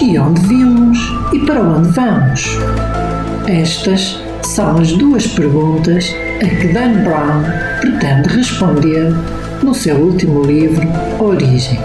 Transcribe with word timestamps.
De 0.00 0.18
onde 0.18 0.40
vimos 0.46 0.98
e 1.30 1.38
para 1.40 1.60
onde 1.60 1.90
vamos? 1.90 2.58
Estas 3.46 4.18
são 4.42 4.78
as 4.78 4.92
duas 4.92 5.26
perguntas 5.26 6.14
a 6.42 6.46
que 6.46 6.68
Dan 6.68 7.04
Brown 7.04 7.44
pretende 7.80 8.28
responder 8.34 9.14
no 9.62 9.74
seu 9.74 9.96
último 9.96 10.42
livro, 10.42 10.88
Origem. 11.18 11.78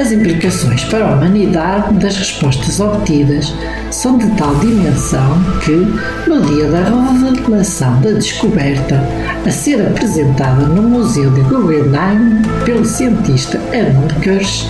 As 0.00 0.10
implicações 0.10 0.84
para 0.84 1.04
a 1.04 1.14
humanidade 1.16 1.92
das 1.98 2.16
respostas 2.16 2.80
obtidas 2.80 3.52
são 3.90 4.16
de 4.16 4.26
tal 4.38 4.54
dimensão 4.54 5.38
que, 5.62 5.86
no 6.26 6.40
dia 6.46 6.66
da 6.68 6.84
revelação 6.84 8.00
da 8.00 8.12
descoberta 8.12 8.98
a 9.46 9.50
ser 9.50 9.86
apresentada 9.86 10.64
no 10.64 10.82
Museu 10.82 11.30
de 11.32 11.42
Guggenheim 11.42 12.40
pelo 12.64 12.86
cientista 12.86 13.60
Edmund 13.74 14.14
Kirsch, 14.22 14.66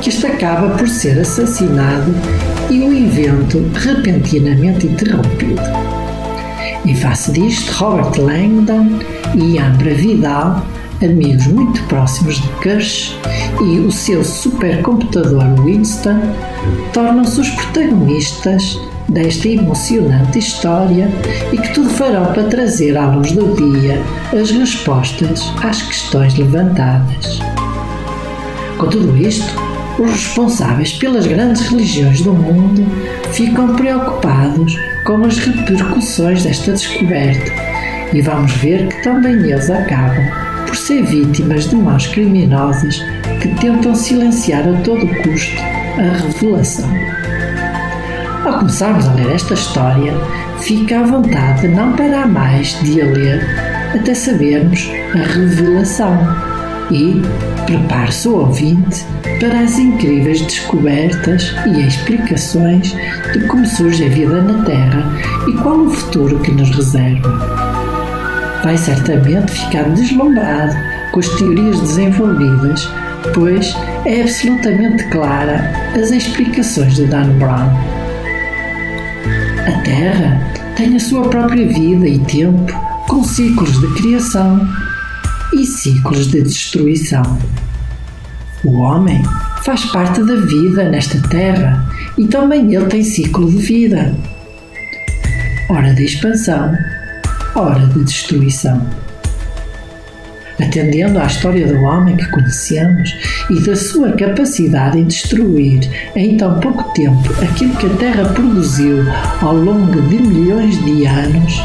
que 0.00 0.08
este 0.08 0.26
acaba 0.26 0.70
por 0.76 0.88
ser 0.88 1.18
assassinado 1.18 2.14
e 2.70 2.80
o 2.80 2.92
evento 2.92 3.62
repentinamente 3.74 4.86
interrompido. 4.86 5.60
Em 6.86 6.94
face 6.94 7.30
disto, 7.32 7.70
Robert 7.72 8.18
Langdon 8.18 8.98
e 9.34 9.58
Ambra 9.58 9.92
Vidal, 9.94 10.64
amigos 11.02 11.46
muito 11.48 11.82
próximos 11.84 12.40
de 12.40 12.48
Kirsch, 12.62 13.14
e 13.60 13.78
o 13.80 13.92
seu 13.92 14.24
supercomputador 14.24 15.44
Winston 15.62 16.18
tornam-se 16.94 17.40
os 17.40 17.50
protagonistas 17.50 18.80
desta 19.10 19.48
emocionante 19.48 20.38
história 20.38 21.10
e 21.52 21.58
que 21.58 21.74
tudo 21.74 21.90
farão 21.90 22.26
para 22.26 22.44
trazer 22.44 22.96
à 22.96 23.06
luz 23.10 23.32
do 23.32 23.54
dia 23.54 24.00
as 24.32 24.50
respostas 24.50 25.52
às 25.62 25.82
questões 25.82 26.34
levantadas. 26.36 27.40
Com 28.78 28.86
tudo 28.86 29.14
isto, 29.18 29.69
os 29.98 30.10
responsáveis 30.10 30.92
pelas 30.94 31.26
grandes 31.26 31.62
religiões 31.68 32.22
do 32.22 32.32
mundo 32.32 32.86
ficam 33.32 33.74
preocupados 33.74 34.78
com 35.04 35.24
as 35.24 35.38
repercussões 35.38 36.44
desta 36.44 36.72
descoberta 36.72 37.52
e 38.12 38.20
vamos 38.20 38.52
ver 38.52 38.88
que 38.88 39.02
também 39.02 39.34
eles 39.50 39.70
acabam 39.70 40.24
por 40.66 40.76
ser 40.76 41.02
vítimas 41.04 41.68
de 41.68 41.76
mãos 41.76 42.06
criminosas 42.06 43.02
que 43.40 43.48
tentam 43.60 43.94
silenciar 43.94 44.68
a 44.68 44.80
todo 44.82 45.06
custo 45.22 45.60
a 45.98 46.16
revelação. 46.16 46.90
Ao 48.44 48.58
começarmos 48.58 49.06
a 49.06 49.14
ler 49.14 49.30
esta 49.30 49.54
história, 49.54 50.14
fica 50.60 51.00
à 51.00 51.02
vontade 51.02 51.68
não 51.68 51.92
parar 51.92 52.26
mais 52.26 52.78
de 52.82 53.00
a 53.00 53.04
ler 53.04 53.46
até 53.94 54.14
sabermos 54.14 54.88
a 55.14 55.18
revelação 55.18 56.49
e 56.90 57.22
prepare-se 57.66 58.28
o 58.28 58.36
ouvinte 58.36 59.04
para 59.38 59.60
as 59.60 59.78
incríveis 59.78 60.40
descobertas 60.42 61.54
e 61.66 61.86
explicações 61.86 62.94
de 63.32 63.40
como 63.46 63.66
surge 63.66 64.04
a 64.04 64.08
vida 64.08 64.42
na 64.42 64.64
Terra 64.64 65.04
e 65.48 65.52
qual 65.54 65.78
o 65.78 65.90
futuro 65.90 66.38
que 66.40 66.50
nos 66.50 66.70
reserva. 66.70 67.30
Vai 68.62 68.76
certamente 68.76 69.52
ficar 69.52 69.84
deslumbrado 69.90 70.74
com 71.12 71.20
as 71.20 71.28
teorias 71.30 71.80
desenvolvidas, 71.80 72.88
pois 73.34 73.74
é 74.04 74.22
absolutamente 74.22 75.04
clara 75.04 75.72
as 75.94 76.10
explicações 76.10 76.94
de 76.94 77.06
Dan 77.06 77.30
Brown. 77.38 77.70
A 79.66 79.82
Terra 79.82 80.40
tem 80.76 80.96
a 80.96 81.00
sua 81.00 81.22
própria 81.28 81.66
vida 81.66 82.06
e 82.06 82.18
tempo, 82.18 82.72
com 83.08 83.24
ciclos 83.24 83.80
de 83.80 83.86
criação, 83.94 84.60
e 85.52 85.64
ciclos 85.64 86.28
de 86.28 86.42
destruição. 86.42 87.38
O 88.64 88.78
homem 88.78 89.22
faz 89.64 89.84
parte 89.86 90.22
da 90.22 90.36
vida 90.36 90.88
nesta 90.88 91.20
terra 91.28 91.88
e 92.18 92.26
também 92.26 92.74
ele 92.74 92.86
tem 92.86 93.02
ciclo 93.02 93.50
de 93.50 93.56
vida. 93.58 94.14
Hora 95.68 95.94
de 95.94 96.04
expansão, 96.04 96.76
hora 97.54 97.86
de 97.86 98.04
destruição. 98.04 98.86
Atendendo 100.60 101.18
à 101.18 101.24
história 101.24 101.66
do 101.66 101.80
homem 101.80 102.16
que 102.16 102.28
conhecemos 102.28 103.16
e 103.48 103.60
da 103.60 103.74
sua 103.74 104.12
capacidade 104.12 104.98
em 104.98 105.06
destruir 105.06 105.80
em 106.14 106.36
tão 106.36 106.60
pouco 106.60 106.92
tempo 106.92 107.32
aquilo 107.42 107.74
que 107.76 107.86
a 107.86 107.96
Terra 107.96 108.24
produziu 108.34 109.04
ao 109.40 109.54
longo 109.54 110.02
de 110.02 110.16
milhões 110.16 110.84
de 110.84 111.06
anos, 111.06 111.62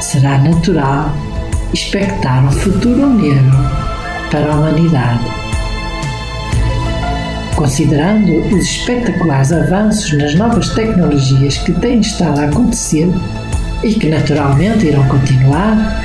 será 0.00 0.36
natural 0.38 1.27
expectar 1.72 2.44
um 2.44 2.50
futuro 2.50 3.08
negro 3.10 3.56
para 4.30 4.52
a 4.52 4.56
humanidade. 4.56 5.24
Considerando 7.56 8.54
os 8.54 8.64
espetaculares 8.64 9.52
avanços 9.52 10.12
nas 10.16 10.34
novas 10.34 10.70
tecnologias 10.70 11.58
que 11.58 11.72
têm 11.72 12.00
estado 12.00 12.40
a 12.40 12.44
acontecer 12.44 13.08
e 13.82 13.94
que 13.94 14.08
naturalmente 14.08 14.86
irão 14.86 15.06
continuar, 15.08 16.04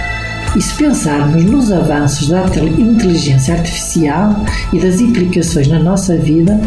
e 0.56 0.62
se 0.62 0.74
pensarmos 0.75 1.44
nos 1.46 1.72
avanços 1.72 2.30
da 2.30 2.45
inteligência 2.78 3.56
artificial 3.56 4.35
e 4.72 4.80
das 4.80 5.00
implicações 5.00 5.68
na 5.68 5.80
nossa 5.80 6.16
vida, 6.16 6.59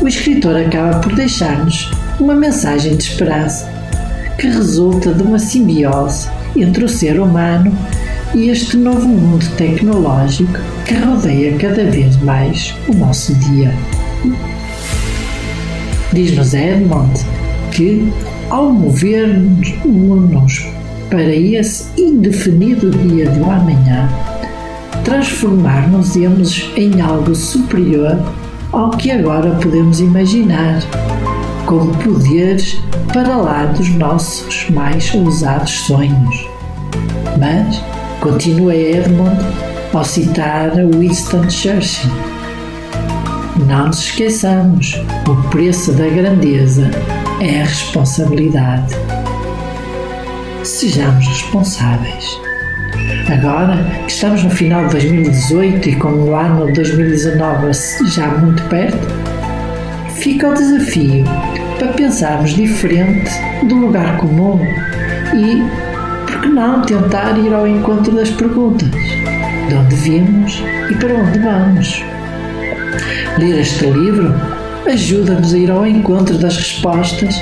o 0.00 0.08
escritor 0.08 0.56
acaba 0.56 0.98
por 0.98 1.14
deixar-nos 1.14 1.90
uma 2.18 2.34
mensagem 2.34 2.96
de 2.96 3.02
esperança 3.04 3.68
que 4.38 4.48
resulta 4.48 5.12
de 5.12 5.22
uma 5.22 5.38
simbiose 5.38 6.28
entre 6.56 6.84
o 6.84 6.88
ser 6.88 7.20
humano 7.20 7.76
este 8.34 8.76
novo 8.76 9.08
mundo 9.08 9.44
tecnológico 9.56 10.58
que 10.84 10.94
rodeia 10.94 11.56
cada 11.56 11.84
vez 11.84 12.16
mais 12.18 12.74
o 12.88 12.94
nosso 12.94 13.34
dia. 13.34 13.74
Diz-nos 16.12 16.54
Edmond 16.54 17.20
que, 17.70 18.12
ao 18.50 18.72
mover-nos 18.72 20.66
para 21.10 21.34
esse 21.34 21.88
indefinido 22.00 22.90
dia 22.90 23.30
do 23.30 23.50
amanhã, 23.50 24.08
transformar-nos-emos 25.04 26.70
em 26.76 27.00
algo 27.00 27.34
superior 27.34 28.18
ao 28.72 28.90
que 28.90 29.10
agora 29.10 29.50
podemos 29.56 30.00
imaginar, 30.00 30.82
com 31.64 31.88
poderes 31.92 32.78
para 33.12 33.36
lá 33.36 33.64
dos 33.66 33.88
nossos 33.94 34.68
mais 34.70 35.12
ousados 35.14 35.70
sonhos. 35.70 36.46
Mas, 37.38 37.82
Continua 38.20 38.74
Edmund 38.74 39.38
ao 39.94 40.04
citar 40.04 40.72
Winston 40.74 41.48
Churchill. 41.48 42.10
Não 43.66 43.86
nos 43.86 44.00
esqueçamos, 44.00 45.00
o 45.28 45.48
preço 45.50 45.92
da 45.92 46.08
grandeza 46.08 46.90
é 47.40 47.60
a 47.60 47.64
responsabilidade. 47.64 48.92
Sejamos 50.64 51.26
responsáveis. 51.28 52.40
Agora 53.32 53.84
que 54.06 54.12
estamos 54.12 54.42
no 54.42 54.50
final 54.50 54.86
de 54.86 54.92
2018 54.92 55.88
e 55.88 55.96
com 55.96 56.08
o 56.08 56.34
ano 56.34 56.66
de 56.66 56.72
2019 56.72 57.70
já 58.10 58.26
muito 58.28 58.62
perto, 58.64 58.98
fica 60.16 60.48
o 60.48 60.54
desafio 60.54 61.24
para 61.78 61.92
pensarmos 61.92 62.50
diferente 62.50 63.30
do 63.64 63.76
lugar 63.76 64.16
comum 64.16 64.60
e 65.34 65.87
que 66.48 66.54
não 66.54 66.80
tentar 66.80 67.38
ir 67.38 67.52
ao 67.52 67.66
encontro 67.68 68.10
das 68.16 68.30
perguntas? 68.30 68.88
De 69.68 69.74
onde 69.74 69.94
vimos 69.96 70.62
e 70.90 70.94
para 70.94 71.14
onde 71.14 71.38
vamos? 71.40 72.02
Ler 73.38 73.60
este 73.60 73.84
livro 73.84 74.34
ajuda-nos 74.90 75.52
a 75.52 75.58
ir 75.58 75.70
ao 75.70 75.86
encontro 75.86 76.38
das 76.38 76.56
respostas 76.56 77.34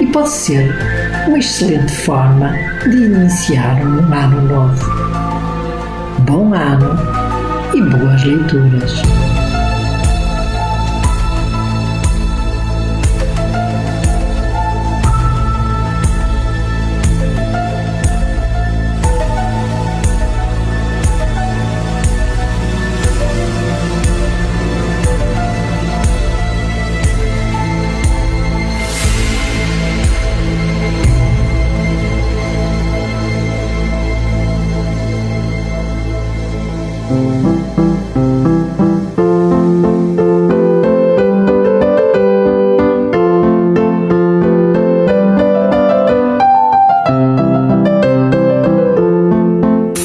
e 0.00 0.06
pode 0.08 0.28
ser 0.28 0.70
uma 1.26 1.38
excelente 1.38 1.92
forma 1.92 2.52
de 2.84 3.04
iniciar 3.04 3.76
um 3.82 4.12
ano 4.12 4.42
novo. 4.42 4.90
Bom 6.20 6.52
ano 6.52 6.94
e 7.74 7.80
boas 7.80 8.22
leituras! 8.22 9.35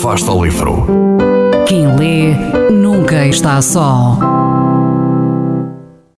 Fasta 0.01 0.31
ao 0.31 0.43
livro. 0.43 0.85
Quem 1.67 1.95
lê 1.95 2.33
nunca 2.71 3.25
está 3.25 3.61
só. 3.61 4.31